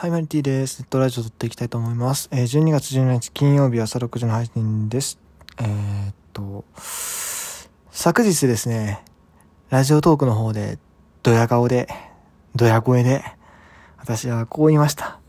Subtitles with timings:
[0.00, 0.80] はい、マリティです。
[0.80, 2.30] ネットラジオ撮っていきたいと思います。
[2.32, 5.18] えー、12月17日金曜日朝6時の配信です。
[5.58, 6.64] えー、っと、
[7.90, 9.04] 昨日ですね、
[9.68, 10.78] ラジオトークの方で、
[11.22, 11.86] ドヤ顔で、
[12.56, 13.22] ドヤ声で、
[13.98, 15.20] 私はこう言いました。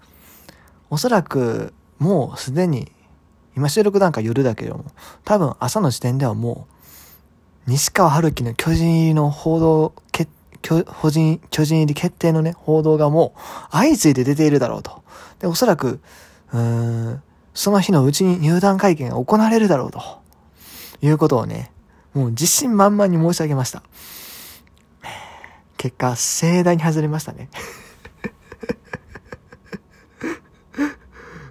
[0.90, 2.94] おそらく、もうすでに、
[3.58, 4.86] 今収録段階夜だけれども、
[5.26, 6.66] 多分朝の時点ではも
[7.68, 10.32] う、西川春樹の巨人入りの報道決
[10.62, 13.40] 巨人、巨人入り決定のね、報道がもう
[13.72, 15.04] 相次いで出ているだろうと。
[15.40, 16.00] で、おそらく、
[16.54, 20.22] うーん、その日のうちに入団会見が行われるだろうと。
[21.02, 21.72] いうことをね、
[22.14, 23.82] もう自信満々に申し上げました。
[25.78, 27.50] 結果、盛大に外れましたね。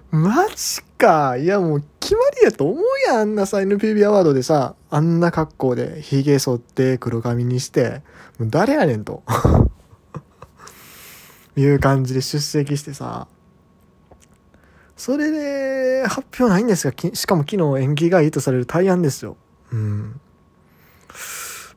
[0.09, 1.35] マジか。
[1.37, 8.03] いやもう決まりやと思うやん、あんなさ、NPB アワードでさ、あんな格好で、髭剃って黒髪にして、
[8.37, 9.23] もう誰やねんと。
[11.55, 13.27] いう感じで出席してさ、
[14.97, 19.37] それで発表ないんですが、しかも昨日延期がいいとされる対案ですよ。
[19.71, 20.19] うん。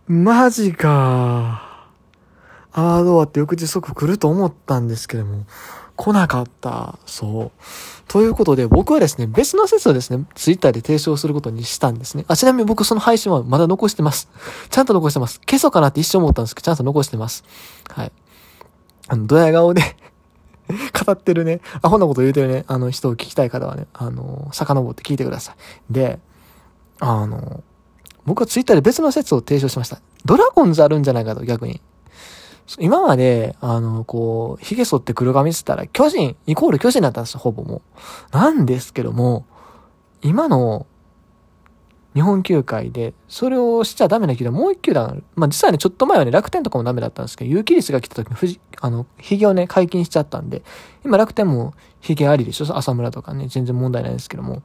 [0.07, 1.89] マジか。
[2.73, 5.47] アワード終わって翌日即来ると思ったんですけども、
[5.97, 6.99] 来なかった。
[7.07, 7.61] そう。
[8.09, 12.25] ということで、僕はですね、別の説をですね、ツイッターで提唱することにしたんですね。
[12.29, 14.29] あ、ちなみに僕その配信はまだ残してます。
[14.71, 15.41] ちゃんと残してます。
[15.41, 17.45] 消そうかなって一瞬思ったんですけど、ちゃんと残してます。
[17.89, 18.13] はい。
[19.09, 19.97] あの、ドヤ顔で
[21.07, 25.93] 語ってるね、アホなこと言うてるね、あの人を聞きたい方はね、あの、遡って聞いてください。
[25.93, 26.19] で、
[27.01, 27.63] あの、
[28.25, 30.01] 僕はツイッターで別の説を提唱しました。
[30.25, 31.81] ドラゴンズあるんじゃないかと、逆に。
[32.79, 37.83] 今まで、あの、こう、髭剃って黒髪つったら、巨人、イコール巨人だったんですよ、ほぼも
[38.33, 38.37] う。
[38.37, 39.45] なんですけども、
[40.23, 40.87] 今の、
[42.15, 45.25] 日本球界で、それをしちゃダメな球団、もう一球団ある。
[45.35, 50.63] まあ、実際ね、ちょっと前はね、楽天とかもダメだったんですけど、有機率が来た時に、藤、あの、髭をね、解禁しちゃったんで、
[51.05, 54.63] 今楽天も髭ありでしょ、浅村とかね、全然問題ないですけども。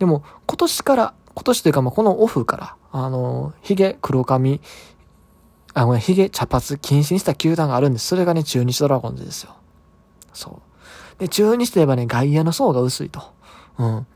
[0.00, 4.60] でも、今年から、今年というか、まあ、このオフから、あの、髭、黒髪、
[5.76, 8.06] あ、ごめん、髭、茶髪禁止にした球団があるんです。
[8.06, 9.54] それがね、中日ドラゴンズですよ。
[10.32, 10.62] そ
[11.18, 11.20] う。
[11.20, 13.20] で、中日といえばね、外野の層が薄いと。
[13.78, 14.06] うん。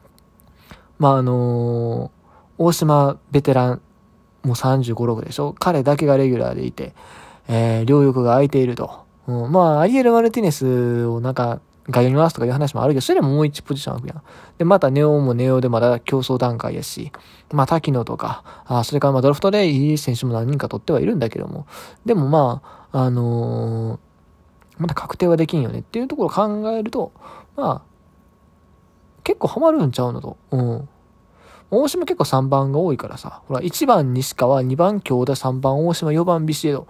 [0.98, 2.10] まあ、あのー、
[2.56, 3.82] 大島ベテラン、
[4.43, 6.94] もう35、6でしょ彼だけがレギュラーでいて、
[7.47, 9.04] えー、両翼が空いていると。
[9.27, 9.53] うん。
[9.53, 14.22] まあ、アリエル・マルティネスをなんか、外に回すとかいう話もあるけど、それでももう一ポジションあるやん。
[14.58, 17.10] で、またネオもネオでまだ競争段階やし、
[17.52, 21.66] まあ、滝野とか、あそれからまあドラフトでいい選手も何人か取ってはいるんだけども、
[22.04, 23.98] でもまあ、あのー、
[24.78, 27.12] まだ確定はできんよねっていうところを考えると、
[27.56, 27.91] まあ、
[29.24, 30.36] 結構ハマるんちゃうのと。
[30.50, 30.88] うん。
[31.72, 36.88] 大島結構3番が多いからさ、ほら、1番西川、2番京田、3番大島、4番ビシエド、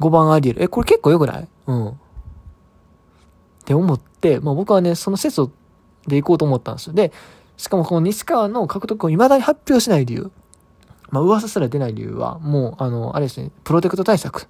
[0.00, 0.62] 5番アリエル。
[0.62, 1.48] え、これ結構良くない？
[1.66, 1.88] うん。
[1.88, 1.94] っ
[3.66, 5.40] て思って、まあ僕はね、その説
[6.06, 6.92] で行こうと思ったんですよ。
[6.92, 7.12] で、
[7.56, 10.30] しかもこの西川の獲得を未だに発表しない理由。
[11.10, 14.48] まあ噂すら出ない理由は、もう、あの、あれですね、プロテクト対策。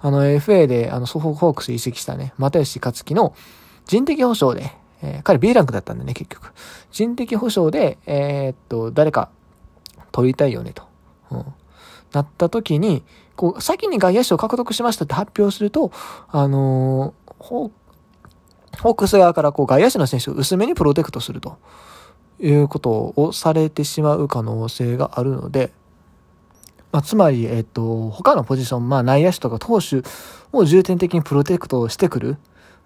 [0.00, 3.34] あの、FA で、あの、ソフォーホークス移籍したね、又吉克樹の
[3.86, 4.70] 人的保障で、
[5.02, 6.52] えー、彼 B ランクだったんでね、結局。
[6.90, 9.30] 人的保障で、えー、っと、誰か
[10.12, 10.84] 取りたいよね、と。
[11.30, 11.44] うん。
[12.12, 13.02] なった時に、
[13.36, 15.90] こう、先に外野手を獲得しましたって発表すると、
[16.28, 17.70] あのー、ホー
[18.80, 21.58] ホークス側からこう外野手の選手を薄めにプロテクトすると。
[22.40, 25.72] いうことをされてしまう可能性があるので、
[26.92, 30.02] まあ、つまり、えっと、他のポジション、まあ内野手とか投手
[30.52, 32.36] を重点的にプロテクトしてくる、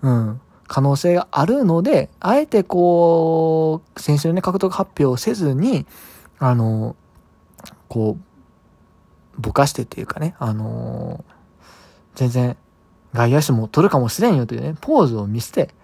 [0.03, 5.87] うん、可能性があるので、あえてこう、選手のね、獲得発表をせずに、
[6.39, 6.95] あの、
[7.89, 8.17] こ
[9.37, 11.25] う、ぼかしてっていうかね、あの
[12.17, 12.57] 全然
[13.15, 15.75] 外野手も取るかもしれんよというね、ポーズを見せて、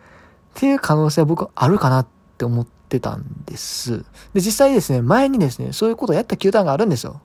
[0.55, 2.07] っていう可能性は僕あるかなっ
[2.39, 4.05] て思ってたんです。
[4.35, 7.21] で、実際ですね、前にですね、そういうことをやった球団があるんですよ。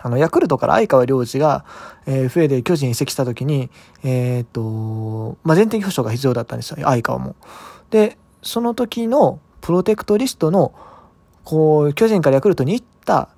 [0.00, 1.64] あの、ヤクルトから相川良二が、
[2.04, 3.70] えー、FA で巨人移籍した時に、
[4.02, 7.36] えー、っと、まあ、全的保障が必要だったんですよ、相川も。
[7.90, 10.74] で、その時のプロテクトリストの、
[11.44, 13.30] こう、巨人からヤクルトに行った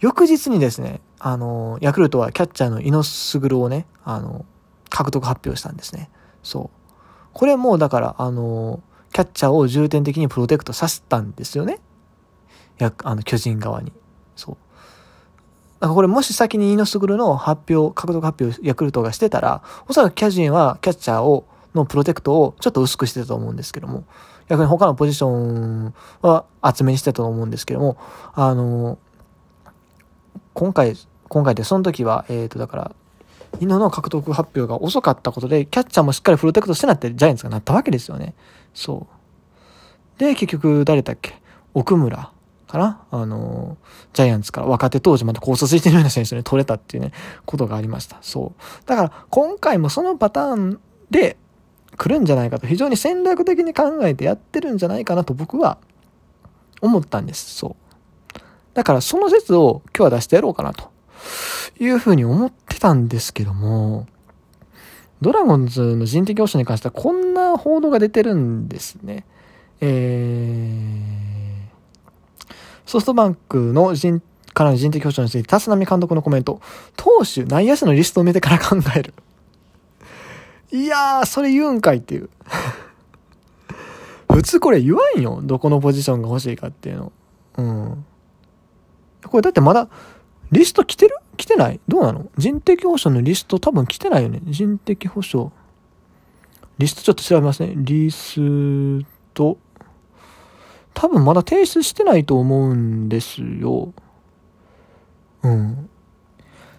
[0.00, 4.44] 翌日にですね、あの、ヤクルトはキャッチャーの猪野卓をね、あの、
[4.90, 6.10] 獲得発表したんですね。
[6.42, 6.77] そう。
[7.38, 8.82] これもだから、あの、
[9.12, 11.78] キャッチャーを重点的にプロテクトさせたんですよね。
[12.78, 13.92] や、あの、巨人側に。
[14.34, 14.56] そう。
[15.78, 21.46] だかこれもし先にイノスグルの発表、獲得発表、ヤクルトがしてたら、おそらくキャジンはキャッチャーを、
[21.76, 24.02] のプロテクトをちょっと薄くしてたと思うんですけども、
[24.48, 27.98] 逆に他のポジションは厚めにしてたと思うんですけども、
[28.34, 28.98] あの、
[30.54, 30.96] 今回、
[31.28, 32.92] 今回でその時は、えっ、ー、と、だから、
[33.60, 38.34] 犬の獲得発表が遅かったことで、キャッチャーもしっかりプロテクトしてなってジャイアンツがなったわけですよね。
[38.74, 39.06] そ
[40.16, 40.20] う。
[40.20, 41.40] で、結局、誰だっけ？
[41.74, 42.32] 奥村
[42.66, 43.02] かな？
[43.10, 43.76] あの、
[44.12, 47.12] ジャイアンツから若手当時また高卒してるような選手に取れたっていうね、
[47.46, 48.18] ことがありました。
[48.20, 48.62] そう。
[48.86, 50.80] だから、今回もそのパターン
[51.10, 51.36] で
[51.96, 55.78] 来るんじゃないかと、非常に戦略的に考えてやってるんじゃないかなと僕は
[56.80, 57.54] 思ったんです。
[57.54, 58.38] そう。
[58.74, 60.90] だから、その説を今日は出してやろうかなと。
[61.80, 64.06] いうふうに思ってたんですけども、
[65.20, 69.24] ドラゴンズの人的保障に関してはこんな報道が出てるんですね。
[69.80, 72.52] えー、
[72.86, 74.20] ソフトバンクの人
[74.54, 76.60] からの人的保障について、立浪監督のコメント、
[76.96, 79.14] 投手、内野手のリストを見てから考える。
[80.70, 82.28] いやー、それ言うんかいっていう。
[84.32, 85.40] 普通これ言わんよ。
[85.42, 87.12] どこのポジションが欲しいかっていうの。
[87.56, 88.04] うん。
[89.26, 89.88] これだってまだ、
[90.52, 91.80] リスト来てる来てない？
[91.88, 92.26] どうなの？
[92.36, 94.42] 人的保障のリスト多分来てないよね。
[94.44, 95.50] 人的保障。
[96.76, 97.72] リストちょっと調べますね。
[97.76, 99.02] リス
[99.32, 99.56] ト。
[100.92, 103.94] 多分まだ提出してないと思うんですよ。
[105.44, 105.88] うん。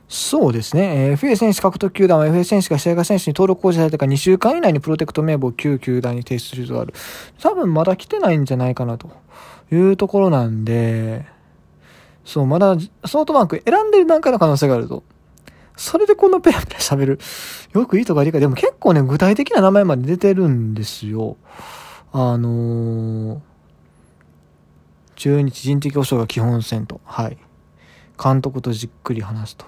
[0.09, 1.13] そうですね。
[1.13, 6.93] FA 選手獲得球団は FA 選手が試合が選手に登録工事されてか2週間以内にプロテクト名簿を旧球団に提出するとある。
[7.39, 9.09] 多分まだ来てないんじゃないかなと
[9.71, 11.25] いうところなんで、
[12.25, 15.03] そう、まだ、ソフトバンク選んでる段階の可能性があると。
[15.75, 17.19] それでこのペラペラ喋る。
[17.73, 18.41] よくいいとか理解。
[18.41, 21.37] でも結構ね、具体的な名前まで出てるんですよ。
[22.11, 23.39] あのー、
[25.15, 26.99] 中日人的保障が基本戦と。
[27.05, 27.37] はい。
[28.21, 29.65] 監督とじっくり話すと。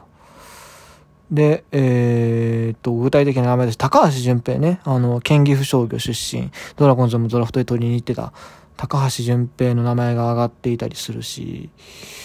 [1.32, 3.78] で、えー、っと、具体的な名前です。
[3.78, 4.82] 高橋純平ね。
[4.84, 6.52] あの、県岐阜商業出身。
[6.76, 8.34] ドラゴンズもドラフトで取りに行ってた。
[8.82, 11.70] 高橋純平の名前が上がっていたりするし、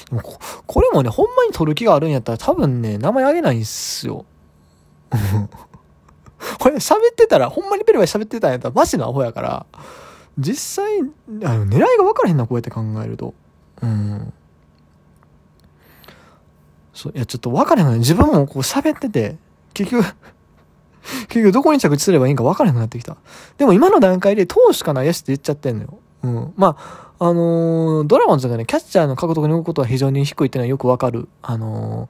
[0.08, 4.25] でもここれもね、ほんまに取る気があるんやったら多分ね、名前あげないんすよ。
[6.58, 9.67] これ喋ってたら、ほんまにペレペレ喋ってたんやったらマジのアホやから、
[10.38, 13.35] 実際、あの狙いが分からへんな、こうやって考えると。
[13.82, 14.32] うん。
[16.94, 19.37] そう、いや、ちょっと分からへんの自分もこう喋ってて、
[19.75, 20.06] 結局
[21.29, 23.19] 結局どこに着地すればいいんか分からへんくなってきた。
[23.58, 25.99] でも今の段階で投手かな、やしって言っちゃってんのよ。
[26.22, 26.54] うん。
[26.56, 31.28] まあ、あのー、ドラゴンズがね、キャッチャーの獲得に置くことは非常に低いっていうのはよくわかる。
[31.42, 32.08] あの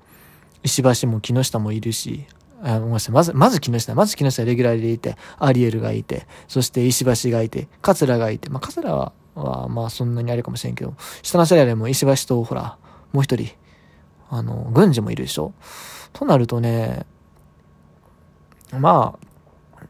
[0.63, 2.27] ー、石橋も木下もいるし、
[2.63, 2.81] あ。
[2.81, 3.95] まず、まず木下。
[3.95, 12.79] まず木下レギュラーでいて、アリエルがいて、そして石橋がいて、桂がいて、まあ、桂は、は、まあ、そんなにあれかもしれんけど、下の世代でも石橋と、ほら、
[13.13, 13.55] もう一人、
[14.31, 15.53] あの、軍事もいるでしょ？
[16.13, 17.07] となるとね、
[18.73, 19.83] まあ、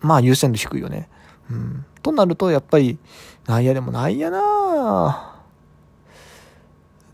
[0.00, 1.10] まあ優先度低いよね。
[1.50, 1.84] うん。
[2.10, 2.98] となると、やっぱり、
[3.46, 5.34] 内野でも内野な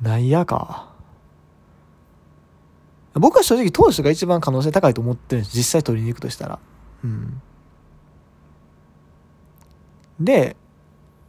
[0.02, 0.88] 内野か。
[3.14, 5.56] 僕は正直投手が一番可能性高いと思ってるんです。
[5.56, 6.58] 実際取りに行くとしたら。
[7.05, 7.41] うん。
[10.20, 10.56] で、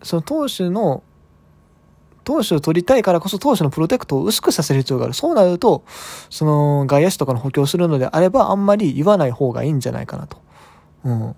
[0.01, 1.03] その投手の、
[2.23, 5.13] 投手を取りたいからこそ投手のプロテクトを薄くさせる必要がある。
[5.13, 5.83] そうなると、
[6.31, 10.37] その外野手とかの補強するのであれば、あんまり言わない方がいいんじゃないかなと。
[11.03, 11.35] うん。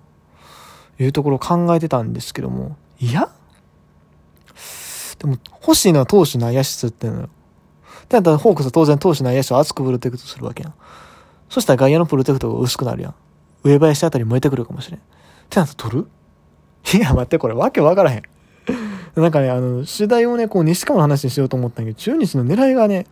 [0.98, 3.30] いうところを考えてたんですけども、いや？
[5.18, 7.28] でも、欲しいのは投手内野手ってのよ。
[8.08, 10.74] だったらホークスは当然投手内野手を厚くプロテクトするわけやん。
[11.48, 13.14] そしたら外野のプロテクトが薄くなるやん。
[13.64, 15.00] 上林あたり燃えてくるかもしれん。
[15.00, 15.02] っ
[15.50, 16.08] てなったら取る？
[16.98, 18.22] いや、待って、これわけわからへん。
[19.14, 23.06] なんかね、あの、主題をね、こう、西川の話にしようと思ったんやけど、中日の狙いがね、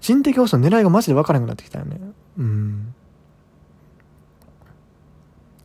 [0.00, 2.00] 人的保障の狙いがマジでわからなくなってきたよね。
[2.36, 2.94] うん。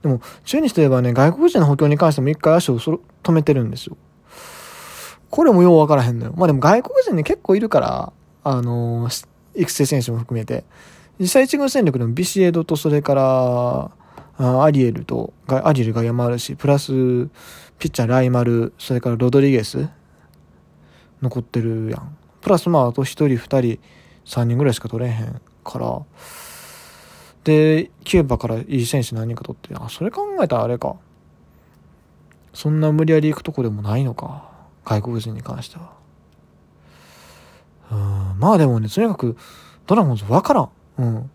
[0.01, 3.98] でも、中日といえばね、外国人の補強に関しても一回足を止めてるんですよ。
[5.29, 6.34] これもようわからへんのよ。
[6.36, 8.13] まあでも外国人ね、結構いるから、
[8.44, 10.63] あのー、育成選手も含めて。
[11.20, 13.91] 実際一軍戦力でもビシエドとそれから、
[14.63, 16.88] アリエルと、アリエルが山あるし、プラス、
[17.77, 19.89] ピッチャーライマル、それからロドリゲス、
[21.22, 22.18] 残ってるやん。
[22.39, 23.79] プラスまああと一人二人、
[24.25, 26.01] 三人ぐらいしか取れへんから、
[27.50, 30.98] で、キューバからいい選手何人か取って、あ、それ考えたらあれか。
[32.53, 34.48] そんな無理やり行くとこでもないのか。
[34.86, 35.94] 外国人に関しては。
[37.91, 37.96] う
[38.36, 39.36] ん、まあでもね、とにかく、
[39.88, 40.70] ドラゴンズわからん。
[41.00, 41.32] うん。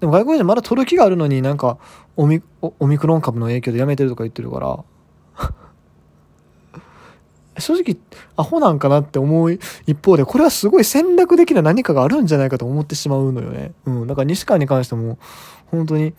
[0.00, 1.78] でも外国人まだ取る気があるのになんか
[2.16, 4.84] オミ、オミクロン株の影響でやめてるとか言ってるから、
[7.58, 7.96] 正直、
[8.36, 9.52] アホなんかなって思う
[9.86, 13.72] 一方で、これはすごい戦略的な何かがあるんじゃないかと思ってしまうのよね。
[13.86, 14.06] うん。
[14.06, 15.18] だから西川に関しても、
[15.70, 16.14] 本当に、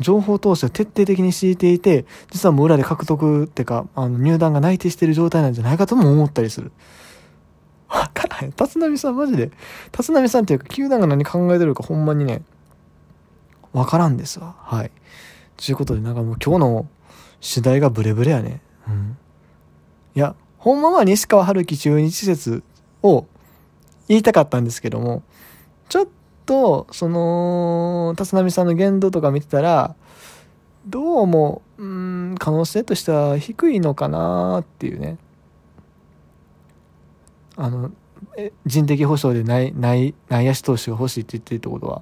[0.00, 6.72] 情報投資を徹底的に敷いていて、実はもう裏で獲得ってか、あの、入団が内定してる状態なんじゃないかとも思ったりする。
[7.88, 8.50] わからへん。
[8.50, 9.50] 立浪さんマジで。
[9.96, 12.42] 立浪さんっていうか、球団が何考えてるかほんまにね、
[13.72, 14.56] わからんですわ。
[14.58, 14.90] はい。
[15.56, 16.88] ということで、なんかもう今日の
[17.40, 18.60] 主題がブレブレやね。
[18.88, 19.16] うん。
[20.16, 22.62] いや、ほんまは西川春樹中日説
[23.02, 23.26] を
[24.08, 25.22] 言いたかったんですけども、
[25.90, 26.08] ちょっ
[26.46, 29.94] と、その、立浪さんの言動とか見てたら、
[30.86, 35.18] どうも、うん、可能性としては低いのかなっていうね。
[37.56, 37.90] あの、
[38.64, 42.00] 人的保障でない、ない、内野手投手が欲しいって言ってるってことは、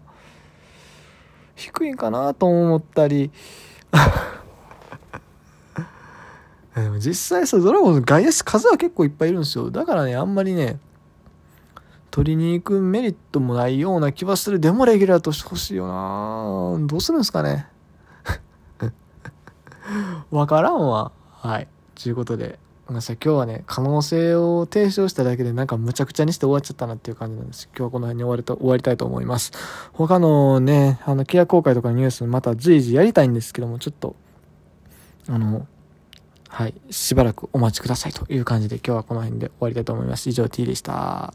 [1.56, 3.32] 低いかなと思ったり、
[6.74, 9.70] でも実際さ、ドラゴンズ外野手数は結構いっぱいいるんですよ。
[9.70, 10.78] だからね、あんまりね、
[12.10, 14.60] 取りに行くメリットもないような気はする。
[14.60, 17.66] でもレギュラーとしてほしいよなどうするんですかね。
[20.30, 21.12] わからんわ。
[21.30, 21.68] はい。
[21.94, 23.02] ということで、ごめん。
[23.02, 27.68] 今日はね、可能性を提唱しただけでなんかむちゃくちゃにして終わっちゃったなっていう感じなんです。
[27.74, 29.52] 今日はこの辺に終わると、終わりたいと思います。
[29.92, 34.16] 他のね、あの、契約公開とかニュースまた随時やりたいんですけども、ちょっと、
[35.28, 35.66] あの、
[36.52, 40.28] はい、しばらくお待ちくださいという感じで今日はこの辺で終わりたいと思います。
[40.28, 41.32] 以上 T でした。